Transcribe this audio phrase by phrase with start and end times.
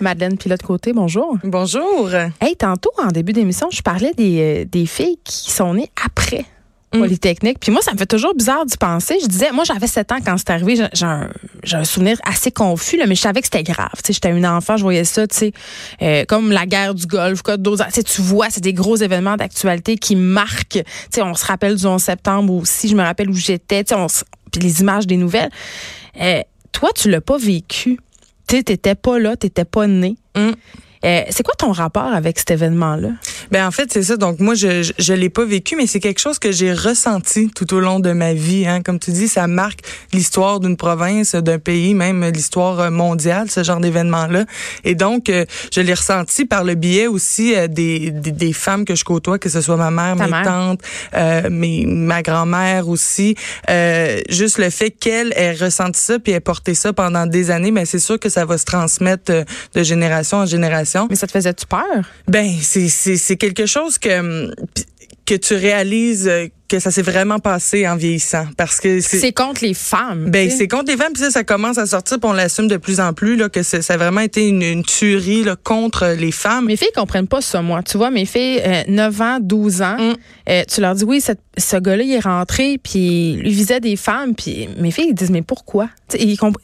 [0.00, 1.36] Madeleine Pilote-Côté, bonjour.
[1.44, 2.10] Bonjour.
[2.40, 6.44] Hey, tantôt, en début d'émission, je parlais des, euh, des filles qui sont nées après
[6.92, 6.98] Mm.
[6.98, 7.58] Polytechnique.
[7.60, 9.16] Puis moi, ça me fait toujours bizarre d'y penser.
[9.22, 10.74] Je disais, moi, j'avais 7 ans quand c'est arrivé.
[10.92, 11.06] J'ai-
[11.76, 13.90] un, souvenir assez confus, là, mais je savais que c'était grave.
[13.98, 15.52] Tu sais, J'étais une enfant, je voyais ça, tu sais,
[16.02, 17.92] euh, comme la guerre du Golfe, Code d'Ozar.
[17.92, 20.82] Tu vois, c'est des gros événements d'actualité qui marquent.
[20.82, 24.60] Tu sais, On se rappelle du 11 septembre aussi, je me rappelle où j'étais, puis
[24.60, 25.50] les images des nouvelles.
[26.20, 26.40] Euh,
[26.72, 27.98] toi, tu l'as pas vécu.
[28.50, 30.16] Tu sais, t'étais pas là, t'étais pas né.
[30.36, 30.50] Mm.
[31.04, 33.10] Euh, c'est quoi ton rapport avec cet événement-là?
[33.50, 34.16] Ben en fait c'est ça.
[34.16, 37.50] Donc moi je je, je l'ai pas vécu, mais c'est quelque chose que j'ai ressenti
[37.54, 38.66] tout au long de ma vie.
[38.66, 38.82] Hein.
[38.82, 39.80] Comme tu dis, ça marque
[40.12, 44.44] l'histoire d'une province, d'un pays, même l'histoire euh, mondiale, ce genre d'événement là.
[44.84, 48.84] Et donc euh, je l'ai ressenti par le biais aussi euh, des, des des femmes
[48.84, 50.44] que je côtoie, que ce soit ma mère, Ta mes mère.
[50.44, 50.80] tantes,
[51.14, 53.34] euh, mes ma grand-mère aussi.
[53.68, 57.70] Euh, juste le fait qu'elle ait ressenti ça puis ait porté ça pendant des années,
[57.72, 59.32] ben c'est sûr que ça va se transmettre
[59.74, 61.06] de génération en génération.
[61.10, 61.82] Mais ça te faisait-tu peur?
[62.28, 64.52] Ben, c'est c'est c'est quelque chose que hum,
[65.24, 69.64] que tu réalises euh, que ça s'est vraiment passé en vieillissant parce que c'est contre
[69.64, 70.28] les femmes.
[70.28, 72.76] ben c'est contre les femmes puis ça ça commence à sortir puis on l'assume de
[72.78, 76.32] plus en plus là que ça a vraiment été une, une tuerie là, contre les
[76.32, 76.66] femmes.
[76.66, 77.82] Mes filles comprennent pas ça, moi.
[77.84, 80.14] Tu vois, mes filles, euh, 9 ans, 12 ans, Mm.
[80.48, 83.94] euh, tu leur dis, oui, cette- ce gars-là, il est rentré, puis il visait des
[83.96, 85.90] femmes, puis mes filles, ils disent, mais pourquoi?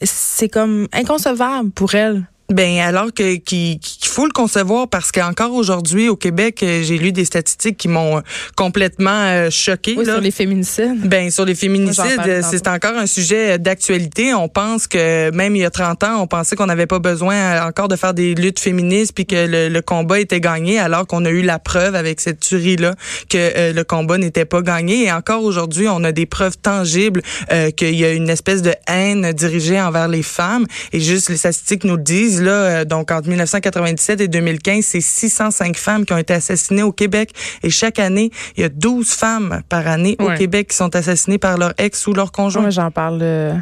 [0.02, 2.24] C'est comme inconcevable pour elles.
[2.50, 6.96] Ben alors que qu'il qu'il faut le concevoir parce qu'encore aujourd'hui au Québec euh, j'ai
[6.96, 8.20] lu des statistiques qui m'ont euh,
[8.56, 11.08] complètement euh, choqué Oui, sur les féminicides.
[11.08, 14.32] Ben sur les féminicides, euh, c'est encore un sujet d'actualité.
[14.34, 17.66] On pense que même il y a 30 ans, on pensait qu'on n'avait pas besoin
[17.66, 21.24] encore de faire des luttes féministes puis que le, le combat était gagné, alors qu'on
[21.24, 22.94] a eu la preuve avec cette tuerie là
[23.28, 25.04] que euh, le combat n'était pas gagné.
[25.04, 28.72] Et encore aujourd'hui, on a des preuves tangibles euh, qu'il y a une espèce de
[28.86, 30.66] haine dirigée envers les femmes.
[30.92, 32.50] Et juste les statistiques nous le disent là.
[32.50, 37.30] euh, donc entre 1997 et 2015, c'est 605 femmes qui ont été assassinées au Québec.
[37.62, 40.36] Et chaque année, il y a 12 femmes par année au Ouais.
[40.36, 42.62] Québec qui sont assassinées par leur ex ou leur conjoint.
[42.62, 43.54] Moi, j'en parle euh,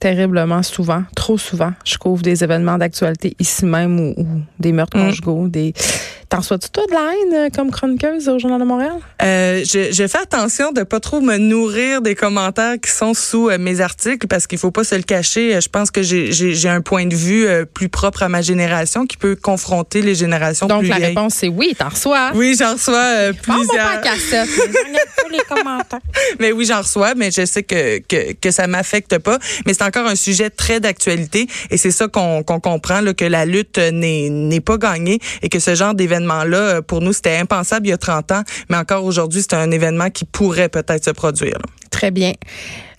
[0.00, 1.72] terriblement souvent, trop souvent.
[1.84, 4.26] Je couvre des événements d'actualité ici même ou, ou
[4.60, 5.00] des meurtres Mm.
[5.06, 5.72] conjugaux, des...
[6.30, 8.92] T'en reçois-tu, toi, de la haine euh, comme chroniqueuse au Journal de Montréal?
[9.22, 13.48] Euh, je, je fais attention de pas trop me nourrir des commentaires qui sont sous
[13.48, 15.56] euh, mes articles parce qu'il faut pas se le cacher.
[15.56, 19.06] Euh, Je pense que j'ai- un point de vue euh, plus propre à ma génération
[19.06, 21.08] qui peut confronter les générations Donc, plus la vieilles.
[21.14, 22.32] réponse, c'est oui, t'en reçois.
[22.34, 23.96] Oui, j'en reçois pas plusieurs.
[23.96, 24.48] en cassette.
[24.54, 26.00] J'en ai tous les commentaires.
[26.40, 29.38] Mais oui, j'en reçois, mais je sais que que, que ça m'affecte pas.
[29.66, 33.24] Mais c'est encore un sujet très d'actualité et c'est ça qu'on qu'on comprend là, que
[33.24, 37.36] la lutte n'est n'est pas gagnée et que ce genre d'événement là pour nous c'était
[37.36, 41.04] impensable il y a 30 ans, mais encore aujourd'hui c'est un événement qui pourrait peut-être
[41.04, 41.58] se produire.
[41.90, 42.32] Très bien.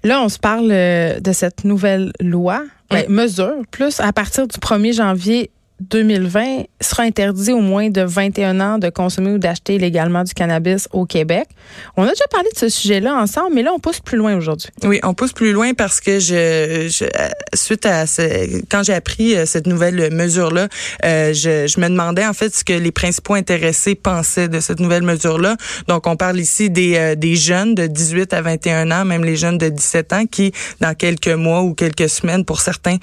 [0.03, 4.57] Là, on se parle euh, de cette nouvelle loi, ben, mesure, plus à partir du
[4.57, 10.23] 1er janvier 2020, sera interdit au moins de 21 ans de consommer ou d'acheter illégalement
[10.23, 11.47] du cannabis au Québec.
[11.95, 14.69] On a déjà parlé de ce sujet-là ensemble, mais là, on pousse plus loin aujourd'hui.
[14.83, 18.93] Oui, on pousse plus loin parce que je, je euh, suite à ce, quand j'ai
[18.93, 20.67] appris euh, cette nouvelle mesure là,
[21.05, 24.79] euh, je, je me demandais en fait ce que les principaux intéressés pensaient de cette
[24.79, 25.55] nouvelle mesure là.
[25.87, 29.57] Donc on parle ici des des jeunes de 18 à 21 ans, même les jeunes
[29.57, 30.51] de 17 ans qui
[30.81, 32.97] dans quelques mois ou quelques semaines pour certains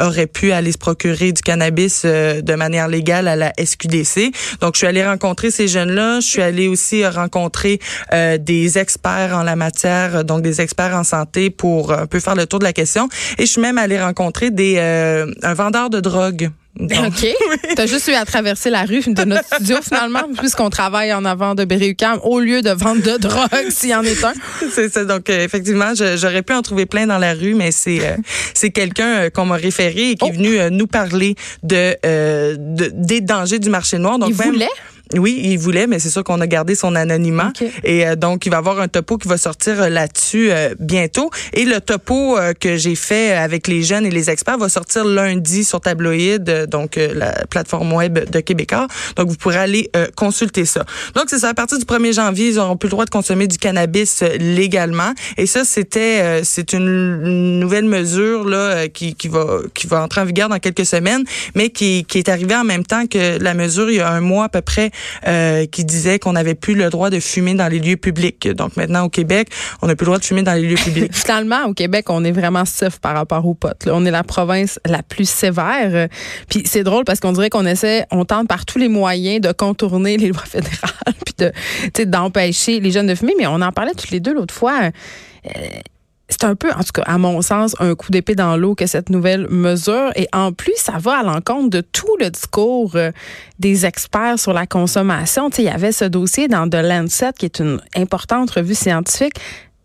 [0.00, 2.04] auraient pu aller se procurer du cannabis
[2.42, 4.32] de manière légale à la SQDC.
[4.60, 7.78] Donc je suis allée rencontrer ces jeunes là, je suis allée aussi euh, rencontrer
[8.12, 12.06] euh, des experts en la matière, euh, donc des experts en santé pour euh, un
[12.06, 13.08] peu faire le tour de la question.
[13.38, 16.50] Et je suis même allée rencontrer des euh, un vendeur de drogue.
[16.76, 17.26] Donc, OK.
[17.76, 21.54] T'as juste eu à traverser la rue de notre studio, finalement, puisqu'on travaille en avant
[21.54, 24.32] de Berry-UQAM, au lieu de vendre de drogue, s'il y en est un.
[24.72, 25.04] c'est ça.
[25.04, 28.16] Donc euh, effectivement, j'aurais pu en trouver plein dans la rue, mais c'est euh,
[28.54, 30.36] c'est quelqu'un euh, qu'on m'a référé et qui est Oh.
[30.36, 34.18] venu euh, nous parler de, euh, de- des dangers du marché noir.
[34.18, 34.68] Donc Il même- voulait?
[35.16, 37.52] Oui, il voulait, mais c'est sûr qu'on a gardé son anonymat.
[37.84, 41.30] Et euh, donc, il va y avoir un topo qui va sortir là-dessus bientôt.
[41.52, 45.64] Et le topo que j'ai fait avec les jeunes et les experts va sortir lundi
[45.64, 48.86] sur Tabloïd, donc la plateforme web de Québécois.
[49.16, 50.84] Donc, vous pourrez aller consulter ça.
[51.14, 51.50] Donc, c'est ça.
[51.50, 55.12] À partir du 1er janvier, ils n'auront plus le droit de consommer du cannabis légalement.
[55.36, 60.24] Et ça, c'était c'est une nouvelle mesure là qui, qui va qui va entrer en
[60.24, 61.24] vigueur dans quelques semaines,
[61.54, 64.20] mais qui, qui est arrivée en même temps que la mesure il y a un
[64.20, 64.90] mois à peu près
[65.26, 68.48] euh, qui disait qu'on n'avait plus le droit de fumer dans les lieux publics.
[68.48, 69.48] Donc maintenant au Québec,
[69.80, 71.14] on n'a plus le droit de fumer dans les lieux publics.
[71.14, 73.88] Finalement, au Québec, on est vraiment safe par rapport aux potes.
[73.90, 76.08] On est la province la plus sévère.
[76.48, 79.52] Puis c'est drôle parce qu'on dirait qu'on essaie, on tente par tous les moyens de
[79.52, 80.92] contourner les lois fédérales,
[81.24, 83.34] puis de, d'empêcher les jeunes de fumer.
[83.38, 84.90] Mais on en parlait tous les deux l'autre fois.
[85.46, 85.50] Euh,
[86.32, 88.86] c'est un peu, en tout cas, à mon sens, un coup d'épée dans l'eau que
[88.86, 90.10] cette nouvelle mesure.
[90.16, 93.10] Et en plus, ça va à l'encontre de tout le discours euh,
[93.58, 95.50] des experts sur la consommation.
[95.50, 99.38] Tu il y avait ce dossier dans The Lancet, qui est une importante revue scientifique.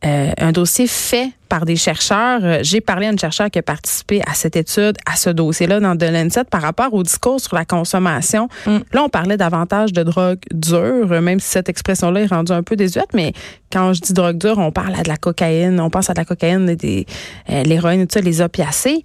[0.06, 2.42] Euh, un dossier fait par des chercheurs.
[2.44, 5.80] Euh, j'ai parlé à une chercheur qui a participé à cette étude, à ce dossier-là
[5.80, 8.48] dans The Lancet par rapport au discours sur la consommation.
[8.68, 8.78] Mm.
[8.94, 12.62] Là, on parlait davantage de drogue dure, euh, même si cette expression-là est rendue un
[12.62, 13.34] peu désuète, mais
[13.72, 16.20] quand je dis drogue dure, on parle à de la cocaïne, on pense à de
[16.20, 17.08] la cocaïne, des,
[17.48, 19.04] l'héroïne, tout ça, les opiacés.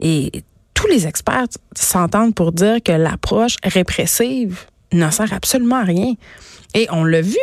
[0.00, 0.30] Et
[0.72, 6.14] tous les experts s'entendent pour dire que l'approche répressive ne sert absolument à rien.
[6.72, 7.36] Et on l'a vu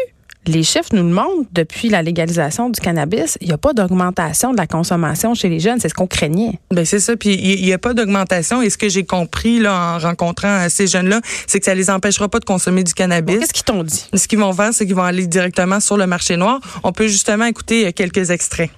[0.48, 4.52] les chiffres nous le montrent, depuis la légalisation du cannabis, il n'y a pas d'augmentation
[4.52, 5.80] de la consommation chez les jeunes.
[5.80, 6.60] C'est ce qu'on craignait.
[6.72, 7.16] Ben c'est ça.
[7.16, 8.62] Puis il n'y a pas d'augmentation.
[8.62, 12.28] Et ce que j'ai compris là, en rencontrant ces jeunes-là, c'est que ça les empêchera
[12.30, 13.40] pas de consommer du cannabis.
[13.40, 14.08] Qu'est-ce qu'ils t'ont dit?
[14.14, 16.60] Ce qu'ils vont faire, c'est qu'ils vont aller directement sur le marché noir.
[16.84, 18.70] On peut justement écouter euh, quelques extraits.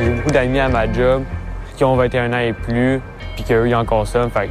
[0.00, 1.22] J'ai beaucoup d'amis à ma job
[1.76, 3.00] qui ont 21 ans et plus,
[3.36, 4.30] puis qu'eux, ils en consomment.
[4.30, 4.50] Fait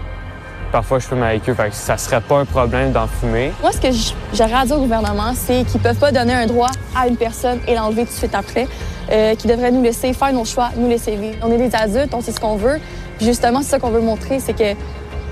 [0.71, 3.51] Parfois, je fume avec eux, fait que ça serait pas un problème d'en fumer.
[3.61, 3.87] Moi, ce que
[4.33, 7.59] j'aurais à dire au gouvernement, c'est qu'ils peuvent pas donner un droit à une personne
[7.67, 8.67] et l'enlever tout de suite après,
[9.11, 11.35] euh, qu'ils devraient nous laisser faire nos choix, nous laisser vivre.
[11.43, 12.79] On est des adultes, on sait ce qu'on veut.
[13.19, 14.79] Justement, c'est ça qu'on veut montrer, c'est que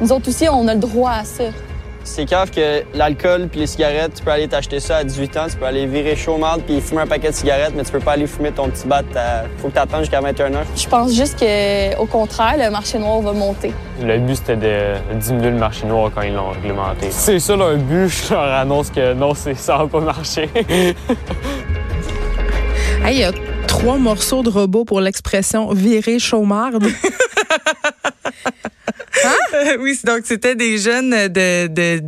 [0.01, 1.45] nous autres aussi, on a le droit à ça.
[2.03, 5.45] C'est grave que l'alcool puis les cigarettes, tu peux aller t'acheter ça à 18 ans,
[5.49, 7.99] tu peux aller virer chaud marde puis fumer un paquet de cigarettes, mais tu peux
[7.99, 9.03] pas aller fumer ton petit bat.
[9.57, 13.21] Faut que tu attendes jusqu'à 21 h Je pense juste qu'au contraire, le marché noir
[13.21, 13.73] va monter.
[14.01, 17.07] Le but, c'était de diminuer le marché noir quand ils l'ont réglementé.
[17.11, 20.49] C'est ça leur but, je leur annonce que non, ça va pas marcher.
[23.07, 23.31] Il y a
[23.67, 26.85] trois morceaux de robot pour l'expression virer chaumarde.
[29.79, 32.01] Oui, donc c'était des jeunes de, de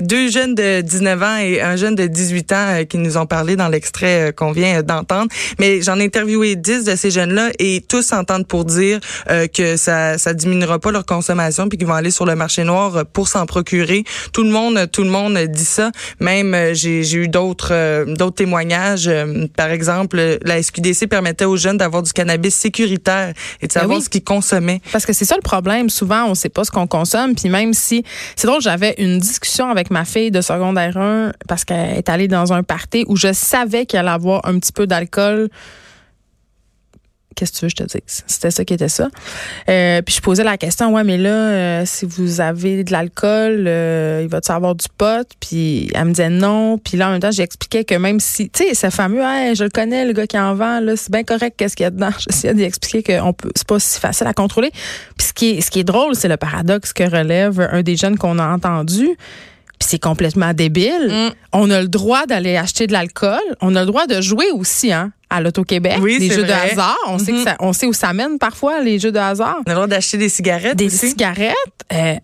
[0.00, 3.26] deux jeunes de 19 ans et un jeune de 18 ans euh, qui nous ont
[3.26, 5.28] parlé dans l'extrait euh, qu'on vient d'entendre.
[5.58, 9.00] Mais j'en ai interviewé 10 de ces jeunes-là et tous s'entendent pour dire
[9.30, 12.64] euh, que ça ça diminuera pas leur consommation puis qu'ils vont aller sur le marché
[12.64, 14.04] noir pour s'en procurer.
[14.32, 15.90] Tout le monde tout le monde dit ça.
[16.20, 19.10] Même j'ai j'ai eu d'autres d'autres témoignages
[19.56, 24.02] par exemple la SQDC permettait aux jeunes d'avoir du cannabis sécuritaire et de ben savoir
[24.02, 24.80] ce qu'ils consommaient.
[24.92, 27.34] Parce que c'est ça le problème souvent on sait pas ce qu'on consomme.
[27.34, 28.04] Puis même si
[28.36, 32.28] c'est drôle j'avais une discussion avec ma fille de secondaire 1 parce qu'elle est allée
[32.28, 35.48] dans un party où je savais qu'elle allait avoir un petit peu d'alcool
[37.34, 38.24] qu'est-ce que tu veux je te dise?
[38.26, 39.08] C'était ça qui était ça.
[39.68, 43.64] Euh, puis je posais la question, ouais, mais là, euh, si vous avez de l'alcool,
[43.66, 45.26] euh, il va-tu avoir du pot?
[45.40, 46.78] Puis elle me disait non.
[46.78, 49.64] Puis là, en même temps, j'expliquais que même si, tu sais, c'est fameux, hey, je
[49.64, 51.90] le connais, le gars qui en vend, là, c'est bien correct, qu'est-ce qu'il y a
[51.90, 52.10] dedans.
[52.18, 54.70] J'essayais d'expliquer que on peut, c'est pas si facile à contrôler.
[55.16, 57.96] Puis ce qui est, ce qui est drôle, c'est le paradoxe que relève un des
[57.96, 59.16] jeunes qu'on a entendu
[59.82, 61.08] c'est complètement débile.
[61.10, 61.30] Mm.
[61.52, 63.40] On a le droit d'aller acheter de l'alcool.
[63.60, 66.96] On a le droit de jouer aussi, hein à l'Auto-Québec, oui, des jeux de hasard.
[67.08, 67.44] On, sait que mm-hmm.
[67.44, 69.58] ça, on sait où ça mène parfois, les jeux de hasard.
[69.66, 71.54] On a le droit d'acheter des cigarettes Des cigarettes,
[71.92, 72.14] euh,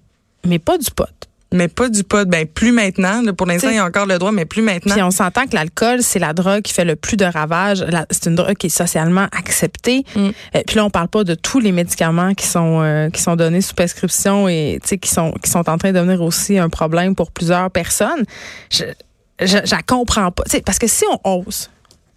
[0.44, 1.06] mais pas du pot.
[1.50, 2.28] Mais pas du pot.
[2.28, 3.22] Ben, plus maintenant.
[3.32, 4.92] pour l'instant, il y a encore le droit, mais plus maintenant.
[4.92, 7.84] Puis on s'entend que l'alcool, c'est la drogue qui fait le plus de ravages.
[8.10, 10.04] C'est une drogue qui est socialement acceptée.
[10.14, 10.28] Mm.
[10.56, 13.34] Euh, puis là, on parle pas de tous les médicaments qui sont euh, qui sont
[13.34, 17.14] donnés sous prescription et qui sont qui sont en train de devenir aussi un problème
[17.14, 18.24] pour plusieurs personnes.
[18.70, 18.84] Je
[19.40, 20.42] je, je comprends pas.
[20.66, 21.70] parce que si on ose,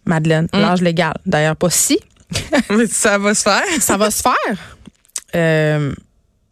[0.05, 0.59] Madeleine, mm.
[0.59, 1.99] l'âge légal, d'ailleurs pas si.
[2.89, 3.63] ça va se faire.
[3.79, 4.57] ça va se faire.
[5.35, 5.93] Euh,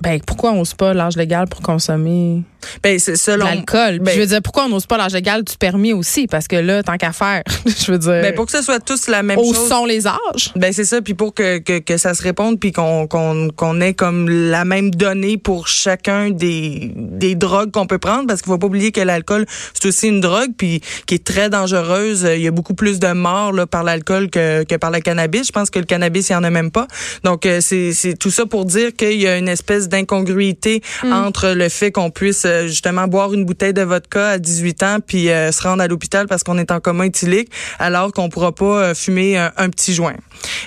[0.02, 2.44] ben pourquoi on n'ose pas l'âge légal pour consommer
[2.84, 3.46] ben, c'est selon.
[3.46, 4.00] L'alcool?
[4.00, 6.28] Ben, je veux dire, pourquoi on n'ose pas l'âge égal du permis aussi?
[6.28, 8.22] Parce que là, tant qu'à faire, je veux dire.
[8.22, 9.58] Ben, pour que ce soit tous la même chose.
[9.58, 10.52] Où sont les âges?
[10.56, 11.02] Ben, c'est ça.
[11.02, 14.66] Puis pour que, que, que, ça se réponde, puis qu'on qu'on qu'on ait comme la
[14.66, 18.28] même donnée pour chacun des, des drogues qu'on peut prendre.
[18.28, 21.50] Parce qu'il faut pas oublier que l'alcool, c'est aussi une drogue, puis qui est très
[21.50, 22.28] dangereuse.
[22.36, 25.48] Il y a beaucoup plus de morts là, par l'alcool que, que par le cannabis.
[25.48, 26.88] Je pense que le cannabis, il y en a même pas.
[27.24, 31.12] Donc, euh, c'est tout ça pour dire qu'il y a une espèce d'incongruité Mm.
[31.14, 34.98] entre le fait qu'on puisse euh, justement boire une bouteille de vodka à 18 ans
[35.06, 38.52] puis euh, se rendre à l'hôpital parce qu'on est en coma éthylique alors qu'on pourra
[38.54, 40.16] pas euh, fumer un, un petit joint.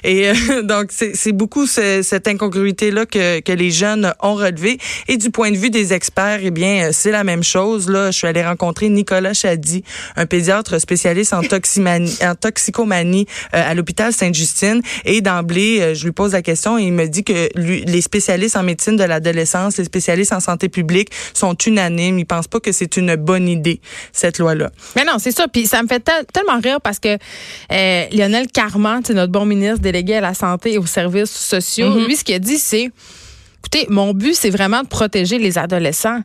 [0.04, 4.78] Et euh, donc c'est beaucoup ce- cette incongruité là que, que les jeunes ont relevé
[5.08, 8.18] et du point de vue des experts eh bien c'est la même chose là, je
[8.18, 9.82] suis allée rencontrer Nicolas Chadi,
[10.16, 11.42] un pédiatre spécialiste en
[12.34, 17.06] toxicomanie euh, à l'hôpital Sainte-Justine et d'emblée je lui pose la question et il me
[17.06, 21.54] dit que lui, les spécialistes en médecine de l'adolescence, les spécialistes en santé publique sont
[21.66, 23.80] unanimes, ils pensent pas que c'est une bonne idée
[24.12, 24.70] cette loi là.
[24.96, 25.46] Mais non, c'est ça.
[25.48, 29.44] Puis ça me fait tel- tellement rire parce que euh, Lionel Carman, c'est notre bon
[29.46, 32.06] ministre délégué à la santé et aux services sociaux, Mm-hmm.
[32.06, 32.90] lui, ce qu'il a dit, c'est
[33.60, 36.20] écoutez, mon but, c'est vraiment de protéger les adolescents.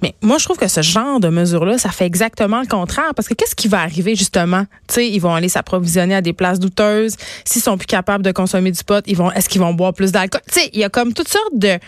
[0.00, 3.12] Mais moi, je trouve que ce genre de mesure-là, ça fait exactement le contraire.
[3.16, 4.64] Parce que qu'est-ce qui va arriver, justement?
[4.86, 7.16] Tu sais, ils vont aller s'approvisionner à des places douteuses.
[7.44, 10.12] S'ils sont plus capables de consommer du pot, ils vont, est-ce qu'ils vont boire plus
[10.12, 10.40] d'alcool?
[10.52, 11.78] Tu sais, il y a comme toutes sortes de,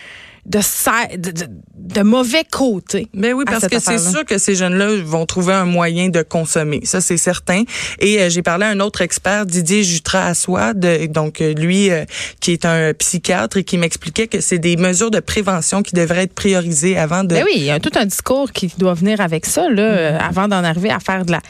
[0.50, 3.08] de, de, de- mauvais côtés.
[3.14, 6.80] Ben oui, parce que c'est sûr que ces jeunes-là vont trouver un moyen de consommer.
[6.84, 7.62] Ça, c'est certain.
[7.98, 12.04] Et euh, j'ai parlé à un autre expert, Didier Jutra-Assouad, euh, donc euh, lui, euh,
[12.40, 16.24] qui est un psychiatre et qui m'expliquait que c'est des mesures de prévention qui devraient
[16.24, 17.34] être priorisées avant de...
[17.34, 20.18] Ben oui, il y a tout un discours qui doit venir avec ça, là, euh,
[20.18, 21.40] avant d'en arriver à faire de la,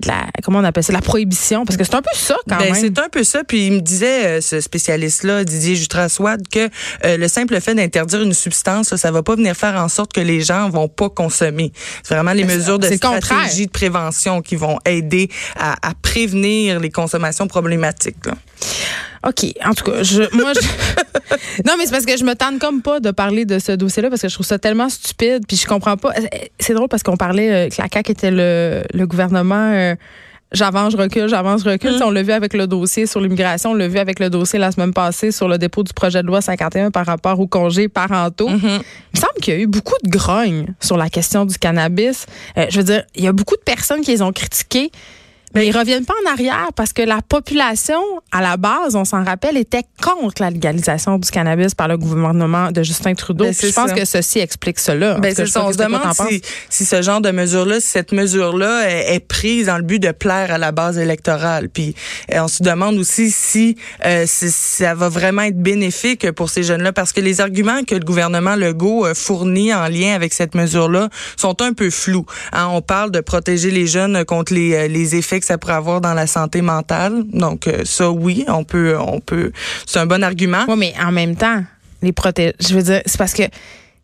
[0.00, 2.58] de la- comment on appelle ça, la prohibition, parce que c'est un peu ça quand
[2.58, 2.80] Ben, même.
[2.80, 3.44] c'est un peu ça.
[3.44, 6.68] Puis il me disait, euh, ce spécialiste-là, Didier Jutraswad, que
[7.04, 10.12] euh, le simple fait d'interdire une substance, ça, ça va pas venir faire en sorte
[10.12, 11.72] que les gens vont pas consommer.
[12.02, 13.22] C'est vraiment les Ben, mesures de contraire.
[13.22, 18.26] stratégie de prévention qui vont aider à, à prévenir les consommations problématiques.
[18.26, 18.34] là.
[19.26, 19.46] OK.
[19.64, 22.82] En tout cas, je, moi, je- non, mais c'est parce que je me tente comme
[22.82, 25.44] pas de parler de ce dossier-là parce que je trouve ça tellement stupide.
[25.46, 26.12] Puis je comprends pas.
[26.60, 29.72] C'est drôle parce qu'on parlait euh, que la CAQ était le, le gouvernement.
[29.72, 29.94] euh,
[30.52, 31.98] J'avance, je recule, j'avance, je recule.
[31.98, 34.60] Sais, On l'a vu avec le dossier sur l'immigration, on l'a vu avec le dossier
[34.60, 37.88] la semaine passée sur le dépôt du projet de loi 51 par rapport aux congés
[37.88, 38.48] parentaux.
[38.48, 42.26] Il me semble qu'il y a eu beaucoup de grogne sur la question du cannabis.
[42.56, 44.92] Euh, je veux dire, il y a beaucoup de personnes qui les ont critiqués.
[45.56, 49.24] Mais ils reviennent pas en arrière parce que la population, à la base, on s'en
[49.24, 53.44] rappelle, était contre la légalisation du cannabis par le gouvernement de Justin Trudeau.
[53.46, 53.94] Ben, je pense ça.
[53.94, 55.16] que ceci explique cela.
[55.16, 58.88] En Ben, c'est On se demande si, si ce genre de mesure-là, si cette mesure-là
[58.90, 61.68] est, est prise dans le but de plaire à la base électorale.
[61.70, 61.94] Puis
[62.32, 66.62] euh, on se demande aussi si euh, si- ça va vraiment être bénéfique pour ces
[66.62, 70.54] jeunes-là, parce que les arguments que le gouvernement Legault euh, fournit en lien avec cette
[70.54, 72.26] mesure-là sont un peu flous.
[72.52, 75.74] Hein, on parle de protéger les jeunes contre les, euh, les effets que ça pourrait
[75.74, 77.24] avoir dans la santé mentale.
[77.32, 79.52] Donc euh, ça, oui, on peut, on peut.
[79.86, 80.64] C'est un bon argument.
[80.68, 81.62] Oui, mais en même temps,
[82.02, 82.54] les protéger.
[82.60, 83.44] Je veux dire, c'est parce que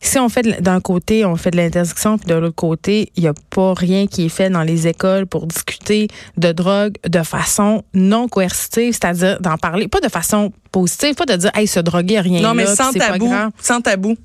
[0.00, 3.28] si on fait d'un côté, on fait de l'interdiction, puis de l'autre côté, il n'y
[3.28, 7.84] a pas rien qui est fait dans les écoles pour discuter de drogue de façon
[7.94, 12.20] non coercitive, c'est-à-dire d'en parler, pas de façon positive, pas de dire, hey, se droguer,
[12.20, 13.32] rien Non, mais là, sans c'est pas tabou.
[13.61, 14.16] Sans tabou.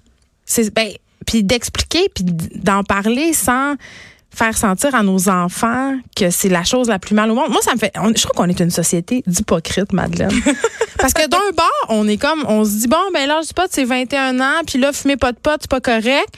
[0.73, 0.89] Ben
[1.27, 3.75] puis d'expliquer puis d'en parler sans
[4.33, 7.49] faire sentir à nos enfants que c'est la chose la plus mal au monde.
[7.49, 10.31] Moi ça me fait on- je trouve qu'on est une société d'hypocrites Madeleine.
[10.99, 13.67] Parce que d'un bord, on est comme on se dit bon ben l'âge du pot
[13.69, 16.29] c'est 21 ans puis là fumer pas de pot c'est pas correct.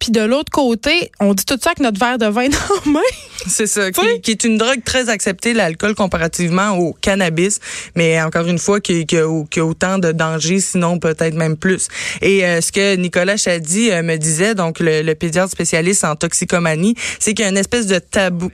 [0.00, 2.92] Puis de l'autre côté, on dit tout ça avec notre verre de vin dans la
[2.92, 3.00] main.
[3.46, 7.60] C'est ça, qui, qui est une drogue très acceptée, l'alcool, comparativement au cannabis.
[7.94, 11.56] Mais encore une fois, qui, qui, a, qui a autant de dangers, sinon peut-être même
[11.56, 11.88] plus.
[12.20, 16.16] Et euh, ce que Nicolas Chadi euh, me disait, donc le, le pédiatre spécialiste en
[16.16, 18.50] toxicomanie, c'est qu'il y a une espèce de tabou.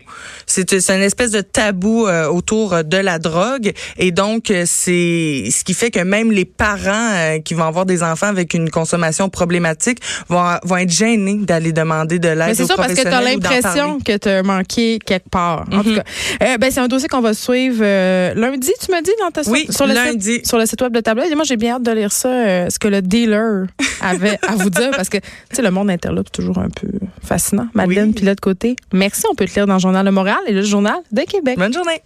[0.47, 3.73] C'est c'est une espèce de tabou euh, autour de la drogue.
[3.99, 7.87] Et donc, euh, c'est ce qui fait que même les parents euh, qui vont avoir
[7.87, 9.99] des enfants avec une consommation problématique
[10.29, 13.21] vont, vont être gênés d'aller demander de Mais l'aide c'est ça parce que tu as
[13.21, 15.65] l'impression que tu as manqué quelque part.
[15.73, 15.97] En tout Mhm.
[15.97, 16.03] cas,
[16.43, 19.43] Euh, ben, c'est un dossier qu'on va suivre euh, lundi, tu m'as dit, dans ta
[19.51, 20.35] Oui, sur le lundi.
[20.35, 21.25] Site, sur le site web de Tableau.
[21.25, 23.67] Et moi, j'ai bien hâte de lire ça, euh, ce que le dealer
[24.01, 26.89] avait à vous dire parce que, tu sais, le monde interlope toujours un peu
[27.23, 27.67] fascinant.
[27.75, 28.13] Madeleine, Oui.
[28.15, 28.77] puis l'autre côté.
[28.93, 31.59] Merci, on peut te lire dans le Journal de Montréal et le Journal de Québec.
[31.59, 32.01] Bonne journée.